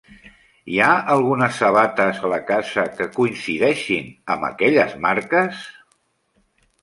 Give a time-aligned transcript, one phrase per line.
[0.75, 5.61] Hi ha algunes sabates a la casa que coincideixin amb aquelles marques?